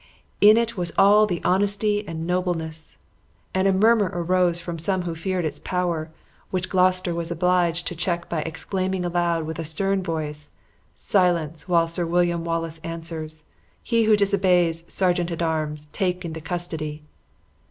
[0.41, 2.97] In it was all honesty and nobleness!
[3.53, 6.09] and a murmur arose from some who feared its power,
[6.49, 10.49] which Gloucester was obliged to check by exclaiming aloud with a stern voice;
[10.95, 13.43] 'Silence, while Sir William Wallace answers.
[13.83, 17.03] He who disobeys, sergeant at arms, take into custody!'